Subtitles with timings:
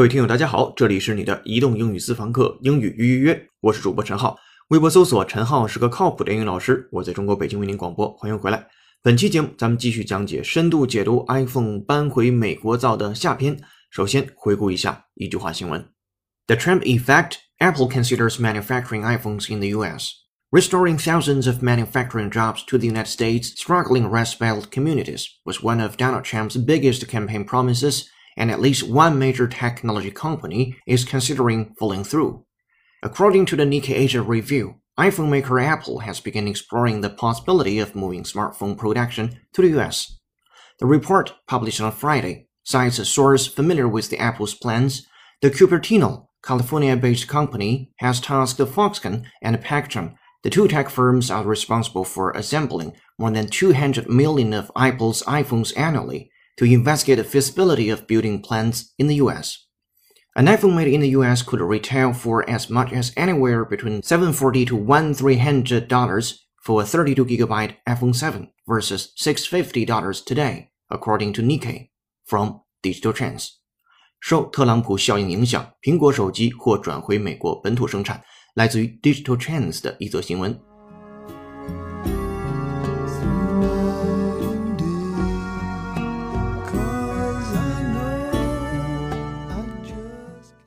[0.00, 4.36] 各位听友，大家好，这里是你的移动英语私房课英语预约，我是主播陈浩，
[4.68, 8.66] 微博搜索陈浩是个靠谱的英语老师，我在中国北京为您广播，欢迎回来。
[9.02, 13.58] 本期节目咱们继续讲解深度解读 iPhone 搬回美国造的下篇。
[13.90, 15.88] 首先回顾一下一句话新闻：
[16.46, 17.36] The Trump effect.
[17.58, 20.10] Apple considers manufacturing iPhones in the U.S.
[20.50, 25.80] Restoring thousands of manufacturing jobs to the United States' struggling Rust Belt communities was one
[25.80, 31.73] of Donald Trump's biggest campaign promises, and at least one major technology company is considering
[31.79, 32.45] following through.
[33.03, 37.95] According to the Nikkei Asia Review, iPhone maker Apple has begun exploring the possibility of
[37.95, 40.19] moving smartphone production to the US.
[40.79, 45.07] The report, published on Friday, cites a source familiar with the Apple's plans.
[45.41, 52.03] The Cupertino, California-based company, has tasked Foxconn and Pactron the two tech firms are responsible
[52.03, 58.06] for assembling more than 200 million of Apple's iPhones annually to investigate the feasibility of
[58.06, 59.66] building plants in the US.
[60.34, 64.66] An iPhone made in the US could retail for as much as anywhere between 740
[64.66, 71.42] to 1300 dollars for a 32 gigabyte iPhone 7 versus 650 dollars today, according to
[71.42, 71.90] Nikkei
[72.24, 73.48] from Digital Trends.
[74.20, 78.22] 受特朗普效应影响，苹果手机或转回美国本土生产。
[78.54, 80.58] 来自于 Digital Trends 的一则新闻。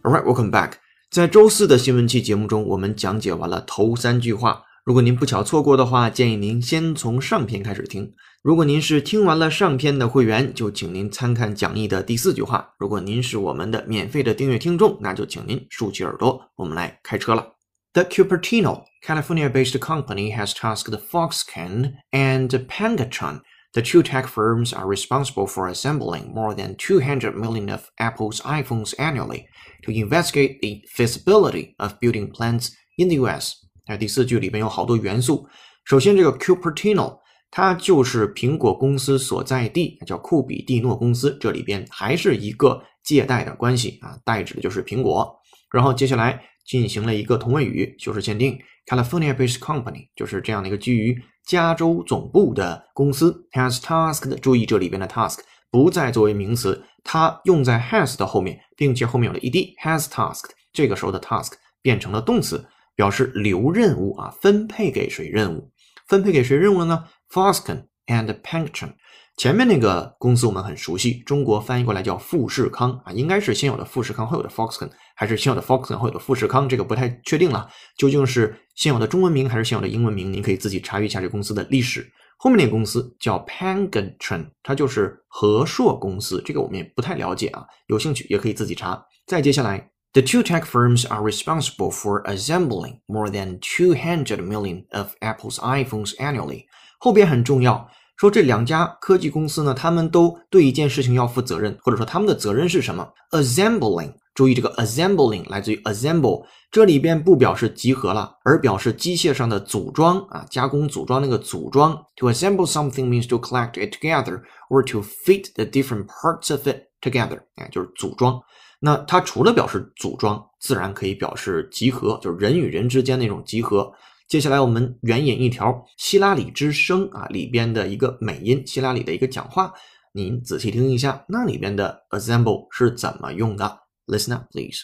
[0.05, 0.73] Alright, welcome back。
[1.11, 4.63] 在周四的新闻期节目中，我们讲解完了头三句话。
[4.85, 8.13] 如果您不巧错过的话，建议您先从上篇开始听。
[8.43, 12.75] 如果您是听完了上篇的会员，就请您参看讲义的第四句话。
[12.79, 17.55] 如果您是我们的免费的订阅听众，那就请您竖起耳朵，我们来开车了。
[17.95, 23.41] The Cupertino, California-based company has tasked Foxconn and Pangatron,
[23.75, 28.95] the two tech firms are responsible for assembling more than 200 million of Apple's iPhones
[28.99, 29.47] annually,
[29.83, 33.53] to investigate the feasibility of building plants in the U.S.
[33.87, 35.47] 那第四句里面有好多元素。
[35.85, 37.19] 首先，这个 Cupertino
[37.51, 41.37] 它就是苹果公司所在地，叫库比蒂诺公司。
[41.39, 45.37] 这里边还是一个借贷的关系啊，代指的就是苹果。
[45.71, 54.39] 然后接下来进行了一个同位语修饰限定，California-based company 就是这样的一个基于加州总部的公司，has tasked。
[54.41, 55.41] 注意这里边的 task
[55.71, 60.51] 不再作为名词，它用在 has 的后面，并且后面有了 ed，has tasked。
[60.73, 65.71] 这个时候的 task 变成了动词，表示留任务啊，分配给谁任务？
[66.07, 68.95] 分配给谁任务了呢？Fosken and Pangtron。
[69.37, 76.69] 前面那个公司我们很熟悉，中国翻译过来叫富士康啊，应该是先有的富士康，后有的 Foxconn，还是先有的 Foxconn，后有的富士康？
[76.69, 80.33] 这个不太确定了，究竟是先有的中文名还是先有的英文名？
[80.33, 82.09] 您可以自己查阅一下这公司的历史。
[82.37, 89.05] 后面那个公司叫 p a n g a t r o n 它就是和硕公司，这个我们也不太了解啊，有兴趣也可以自己查。
[89.27, 96.15] 再接下来，The two tech firms are responsible for assembling more than two hundred million of Apple's iPhones
[96.19, 96.67] annually。
[97.01, 97.91] 后边很重要。
[98.17, 112.01] 说这两家科技公司呢，他们都对一件事情要负责任，或者说他们的责任是什么？Assembling，注意这个 assembling 来自于 assemble，这里边不表示集合了，而表示机械上的组装啊，加工组装那个组装。
[112.17, 116.85] To assemble something means to collect it together or to fit the different parts of it
[117.01, 118.41] together，哎，就是组装。
[118.81, 123.93] 那它除了表示组装，自然可以表示集合，就是人与人之间那种集合。
[124.28, 129.74] 接下来我们援引一条希拉里之声啊里边的一个美音，希拉里的一个讲话，
[130.14, 133.80] 您仔细听一下，那里边的 assemble 是怎么用的？
[134.06, 134.82] Listen up, please.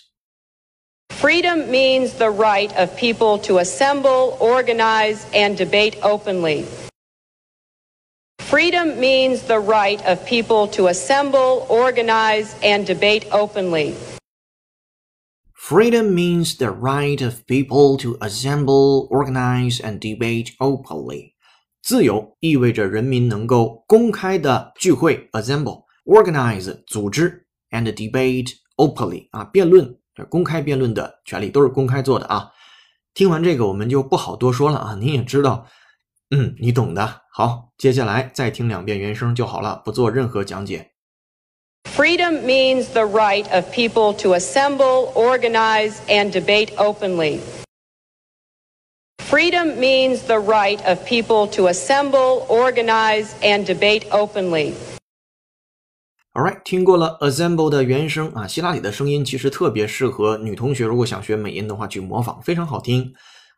[1.09, 6.65] Freedom means the right of people to assemble, organize, and debate openly.
[8.39, 13.93] Freedom means the right of people to assemble, organize, and debate openly.
[15.62, 21.34] Freedom means the right of people to assemble, organize, and debate openly.
[21.82, 29.96] 自由意味着人民能够公开的聚会 （assemble）、organize 组织 and debate openly 啊，辩论
[30.30, 32.50] 公开辩论的权利都是公开做的啊。
[33.12, 34.94] 听完这个，我们就不好多说了啊。
[34.94, 35.66] 您也知道，
[36.30, 37.20] 嗯，你懂的。
[37.30, 40.92] 好，接下来再听两遍原声就好了，不做任何讲解。
[41.95, 47.39] Freedom means the right of people to assemble, organize, and debate openly.
[49.19, 54.73] Freedom means the right of people to assemble, organize, and debate openly.
[56.33, 63.13] Alright，听过了 assemble 的原声啊，希拉里的声音其实特别适合女同学，如果想学美音的话去模仿，非常好听。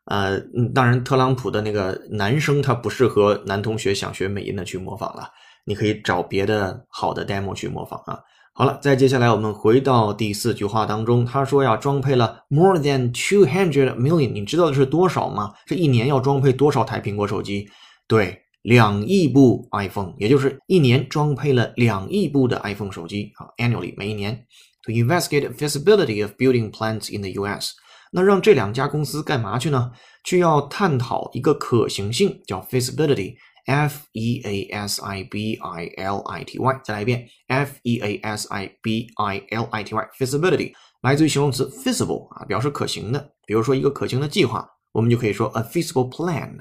[0.05, 0.39] 呃，
[0.73, 5.31] 当然特朗普的那个男生他不适合男同学想学美音的去模仿了。
[5.64, 8.18] 你可以找别的好的 demo 去模仿啊。
[8.54, 15.54] 好了，再接下来我们回到第四句话当中，他说呀，装配了 more than two hundred million，你知道的是多少吗？
[15.66, 17.66] 这一年要装配多少台苹果手机？
[18.06, 24.44] 对，两亿部 iPhone，也就是一年装配了两亿部的 iPhone 手机啊，annually 每一年。
[24.84, 27.70] To investigate feasibility of building plants in the U.S.，
[28.10, 29.92] 那让这两家公司干嘛去呢？
[30.24, 33.36] 去要探讨一个可行性，叫 feasibility。
[33.66, 39.08] F E A S I B I L I T Y，再来一遍，F E A S I B
[39.16, 40.72] I L I T Y，feasibility
[41.02, 43.32] 来自于形容词 feasible 啊，表示可行的。
[43.46, 46.56] 比如说一个可行的计划，我们就可以说 a feasible plan。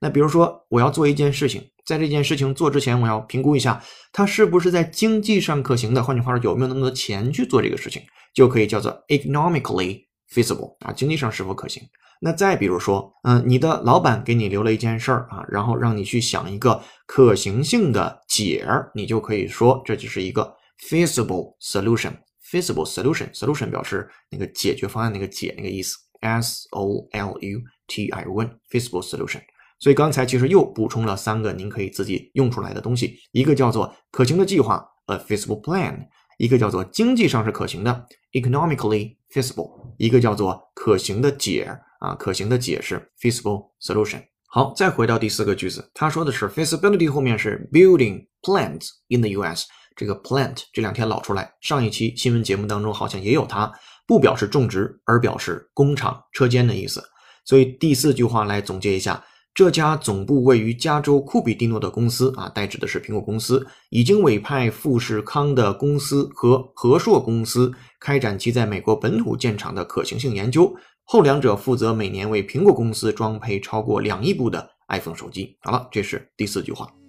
[0.00, 3.82] 那比如说我要做一件事情，在这件事情做之前，我要评估一下
[4.12, 6.02] 它是不是在经济上可行的。
[6.02, 8.02] 换句话说，有没有那么多钱去做这个事情，
[8.34, 11.82] 就可以叫做 economically feasible 啊，经济上是否可行。
[12.24, 18.64] 那再比如说，嗯，你的老板给你留了一件事儿啊，然后让你去想一个可行性的解，
[18.94, 20.54] 你就可以说这就是一个
[20.88, 22.12] feasible solution。
[22.48, 25.96] feasible solution，solution 表示那个解决方案那个解那个意思。
[26.20, 29.40] S O L U T I O N，feasible solution。
[29.80, 36.06] 所以刚才其实又补充了三个您可以自己用出来的东西，一个叫做可行的计划，a feasible plan。
[36.38, 44.22] 一个叫做经济上是可行的，economically feasible；一个叫做可行的解啊，可行的解释，feasible solution。
[44.46, 49.66] 好，再回到第四个句子，他说的是 feasibility 后面是 building plants in the U.S.
[49.94, 53.72] 这个 plant 这两天老出来，上一期新闻节目当中好像也有它，
[54.06, 57.02] 不表示种植，而表示工厂、车间的意思。
[57.44, 59.24] 所以第四句话来总结一下。
[59.54, 67.70] 这家总部位于加州库比蒂诺的公司啊，代指的是苹果公司，已经委派富士康的公司和和硕公司
[68.00, 70.74] 开展其在美国本土建厂的可行性研究。
[71.04, 75.56] 后两者负责每年为苹果公司装配超过两亿部的 iPhone 手机。
[75.60, 77.01] 好了，这是第四句话。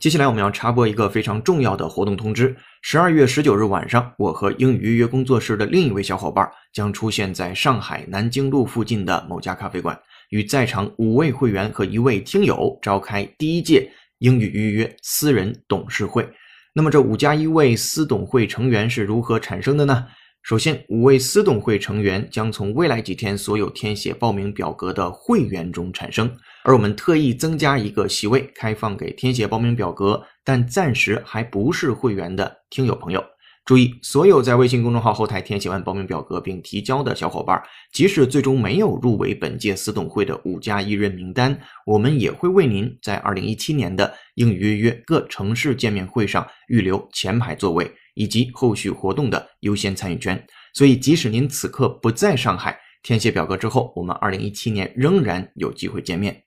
[0.00, 10.00] 接下来我们要插播一个非常重要的活动通知：十二月十九日晚上，我和英语预约工作室的另一位小伙伴将出现在上海南京路附近的某家咖啡馆，
[10.30, 16.26] 与在场五位会员和一位听友召开第一届英语预约私人董事会。
[16.72, 20.06] 那么，这五加一位私董会成员是如何产生的呢？
[20.42, 26.34] 首先，五位私董会成员将从未来几天所有填写报名表格的会员中产生。
[26.64, 33.24] 而我们特意增加一个席位，开放给填写报名表格但暂时还不是会员的听友朋友。
[33.66, 37.62] 注意，所有在微信公众号后台填写完报名表格并提交的小伙伴，
[37.92, 50.42] 即使最终没有入围本届私董会的五加一人名单，我们也会为您在二零一七年的英语约约各城市见面会上预留前排座位以及后续活动的优先参与权。
[50.74, 56.42] 所以，即使您此刻不在上海，填写表格之后，我们二零一七年仍然有机会见面。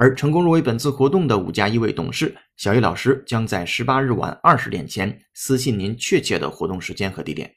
[0.00, 7.52] 而成功入围本次活动的五加一位董事小易老师，将在十八日晚二十点前私信您确切的活动时间和地点。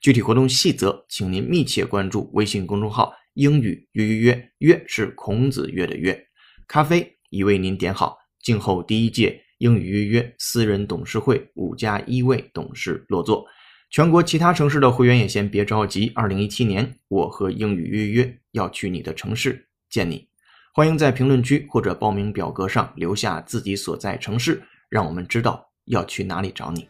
[0.00, 6.18] 具体活动细则，请您密切关注微信公众号“英语约约约”，约是孔子约的约。
[6.66, 13.44] 咖啡已为您点好，静候第一届英语约约私人董事会五加一位董事落座。
[13.90, 20.31] 全国其他城市的会员也先别着急，二零一七年我和英语约约要去你的城市见你。
[20.74, 26.88] 欢迎在评论区或者报名表格上留下自己所在城市，让我们知道要去哪里找你。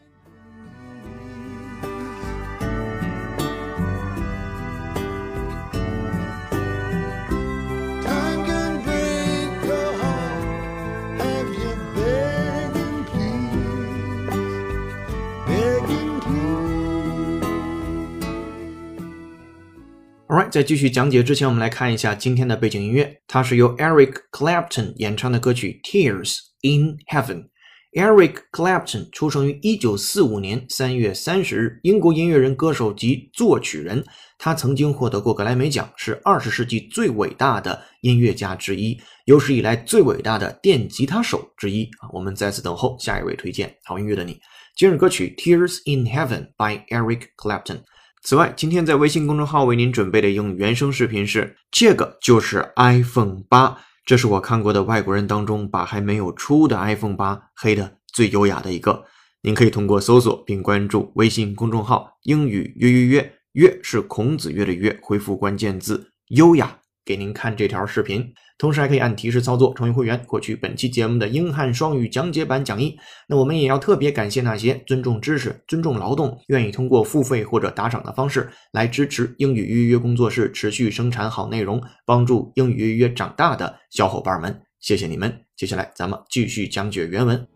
[20.53, 27.45] 在继续讲解之前，我们来看一下今天的背景音乐，它是由 Eric Clapton 演唱的歌曲《Tears in Heaven》。
[27.93, 34.05] Eric Clapton 出生于1945年3月30日，英国音乐人、歌手及作曲人。
[34.37, 42.13] 他曾经获得过格莱美奖，是20世纪最伟大的音乐家之一，有史以来最伟大的电吉他手之一啊！
[42.13, 44.39] 我们在此等候下一位推荐好音乐的你。
[44.77, 47.85] 今日歌曲《Tears in Heaven》by Eric Clapton。
[48.25, 53.77] 此外，今天在微信公众号为您准备的英语原声视频是这个，就是 iPhone 八，
[54.07, 59.05] 这是我看过的外国人当中把还没有出的 iPhone 八黑的最优雅的一个。
[59.43, 72.97] 您可以通过搜索并关注微信公众号“英语约约约”，约是孔子约的约，回复关键字“优雅”给您看这条视频，同时还可以按提示操作成为会员，获取本期节目的英汉双语讲解版讲义。
[73.29, 85.33] 那我们也要特别感谢那些尊重知识、尊重劳动，愿意通过付费或者打赏的方式来支持英语预约工作室持续生产好内容，帮助英语预约长大的小伙伴们，谢谢你们！
[85.57, 87.52] 接下来咱们继续讲解原文。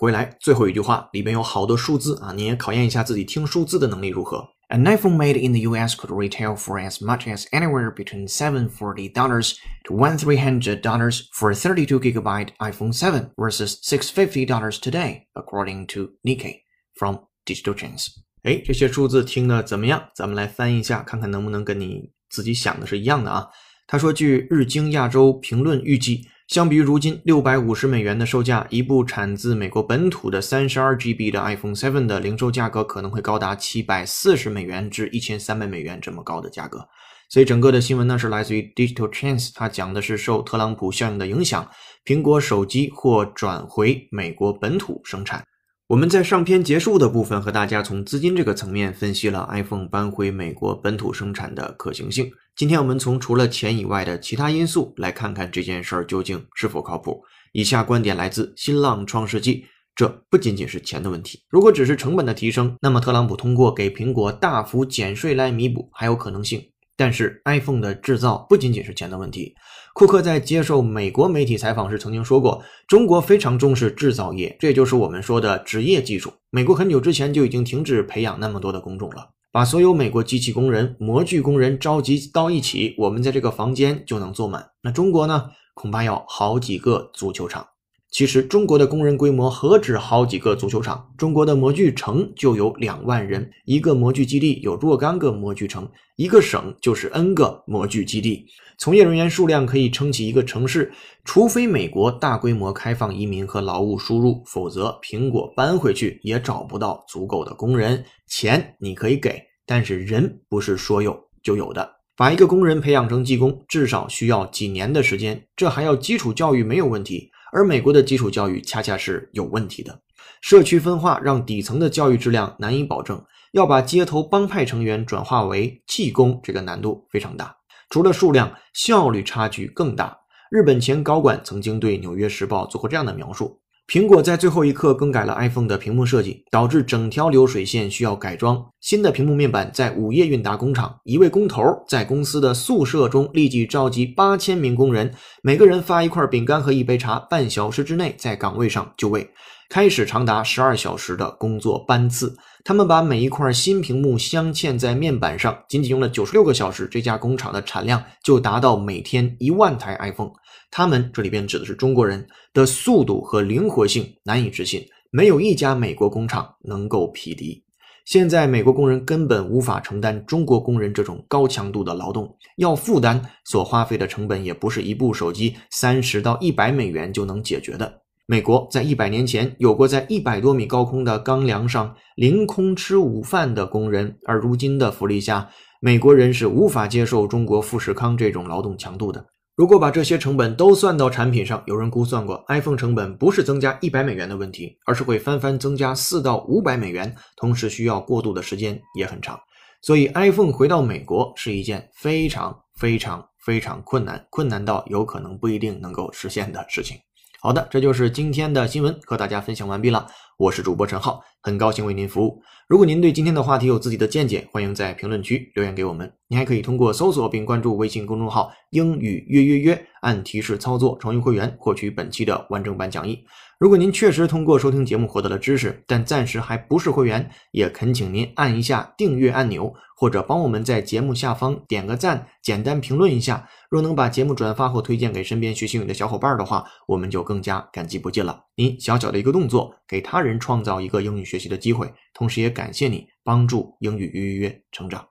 [0.00, 4.48] 回来最后一句话里边有好多数字啊，你也考验一下自己听数字的能力如何。
[4.68, 9.94] An iPhone made in the US could retail for as much as anywhere between $740 to
[9.94, 16.62] $1,300 for a 32 gigabyte iPhone 7 versus $650 today, according to Nikkei
[16.94, 18.08] from Digital Trends。
[18.42, 20.08] 哎，这些数字听的怎么样？
[20.16, 23.46] 咱们来翻译一下，看看能不能跟你自己想的是一样的啊。
[23.86, 26.26] 他说，据日经亚洲评论预计。
[26.51, 36.85] 相比于如今六百五十美元的售价，一部产自美国本土的三十二 GB 的 iPhone 7的零售价格可能会高达七百四十美元至一千三百美元这么高的价格。
[37.29, 41.65] 所以整个的新闻呢是来自于 Digital Trends，它讲的是受特朗普效应的影响，
[42.03, 45.41] 苹果手机或转回美国本土生产。
[45.87, 52.29] 我们在上篇结束的部分和大家从资金这个层面分析了 iPhone 搬回美国本土生产的可行性。
[52.55, 57.23] 今天我们从除了钱以外的其他因素来看看这件事儿究竟是否靠谱。
[57.53, 59.65] 以下观点来自新浪创世纪，
[59.95, 61.41] 这不仅仅是钱的问题。
[61.49, 66.61] 如果只是成本的提升，那么特朗普通过给苹果大幅减税来弥补还有可能性。
[66.97, 69.55] 但是 iPhone 的制造不仅仅是钱的问题。
[69.93, 76.31] 库克在接受美国媒体采访时曾经说过：“中国非常重视制造业，这就是我们说的职业技术。
[76.51, 84.71] 美国很久之前就已经停止培养那么多的工种了，把所有美国机器工人、模具工人召集到一起，我们在这个房间就能坐满。
[84.81, 85.51] 那中国呢？
[85.73, 87.67] 恐怕要好几个足球场。”
[88.11, 91.09] 其实中国的工人规模何止好几个足球场？
[91.17, 98.45] 中国的模具城就有两万人，一个模具基地有若干个模具城，一个省就是 N 个模具基地，
[98.77, 100.91] 从业人员数量可以撑起一个城市。
[101.23, 108.03] 除非美国大规模开放移民和劳务输入，否则苹果搬回去也找不到足够的工人。
[108.27, 111.89] 钱你可以给，但是人不是说有就有的。
[112.17, 117.30] 把一个工人培养成技工，至少需要几年的时间，这还要基础教育没有问题。
[117.51, 120.01] 而美国的基础教育恰恰是有问题的，
[120.41, 123.23] 社区分化让底层的教育质量难以保证。
[123.51, 127.57] 要把街头帮派成员转化为技工，这个难度非常大。
[127.89, 130.17] 除了数量，效率差距更大。
[130.49, 133.60] 日本前高管曾经对《纽约时报》做过这样的描述。
[133.87, 138.65] 苹果在最后一刻更改了 iPhone 的屏幕设计，导致整条流水线需要改装。
[138.79, 149.29] 新的屏幕面板在午夜运达工厂，一位工头在公司的宿舍中立即召集八千名工人，每个人发一块饼干和一杯茶，半小时之内在岗位上就位，
[149.71, 152.37] 开始长达十二小时的工作班次。
[152.65, 160.33] 他们把每一块新屏幕镶嵌在面板上，仅仅用了九十六个小时，这家工厂的产量就达到每天一万台 iPhone。
[160.69, 167.63] 他们这里边指的是中国人的速度和灵活性难以置信，没有一家美国工厂能够匹敌。
[168.03, 178.00] 现在美国工人根本无法承担中国工人这种高强度的劳动，要负担所花费的成本也不是一部手机三十到一百美元就能解决的。
[178.31, 185.49] 美国在一百年前有过在一百多米高空的钢梁上凌空吃午饭的工人，而如今的福利下，
[185.81, 189.25] 美国人是无法接受中国富士康这种劳动强度的。
[189.53, 199.37] 如果把这些成本都算到产品上，有人估算过，iPhone 成本不是增加一百美元的问题，而是会翻番增加四到五百美元，同时需要过渡的时间也很长。
[199.81, 206.95] 所以，iPhone 回到美国是一件非常非常非常困难，困难到有可能不一定能够实现的事情。
[207.43, 210.05] 好的，这就是今天的新闻，和大家分享完毕了。
[210.37, 212.39] 我是主播陈浩，很高兴为您服务。
[212.67, 216.13] 如果您对今天的话题有自己的见解，欢迎在评论区留言给我们。
[216.27, 223.25] 您还可以通过搜索并关注微信公众号“英语约约约”，按提示操作成为会员，获取本期的完整版讲义。
[223.61, 229.71] 如果您确实通过收听节目获得了知识，但暂时还不是会员，也恳请您按一下订阅按钮。
[229.95, 233.47] 或者帮我们在节目下方点个赞，简单评论一下。
[233.69, 238.43] 若能把节目转发或推荐给身边学习英语的小伙伴的话，我们就更加感激不尽了。
[238.55, 245.05] 您小小的一个动作，给他人创造一个英语学习的机会，同时也感谢你帮助英语预约成长。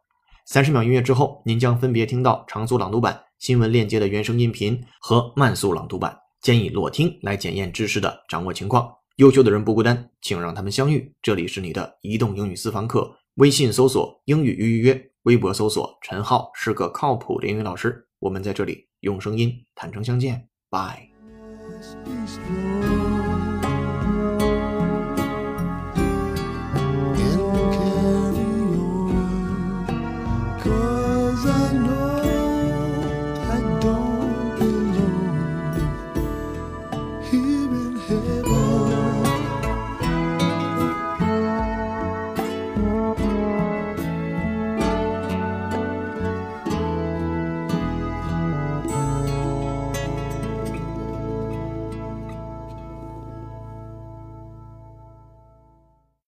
[0.45, 6.20] 三十秒音乐之后，您将分别听到长速朗读版、新闻链接的原声音频和慢速朗读版。
[6.41, 8.93] 建议裸听来检验知识的掌握情况。
[9.17, 11.13] 优秀的人不孤单请让他们相遇。
[11.21, 18.07] 这里是你的移动英语私房课微信搜索英语预约微博搜索陈浩是个靠谱的英语老师。
[18.19, 20.49] 我们在这里用声音坦诚相见。
[20.71, 21.11] Bye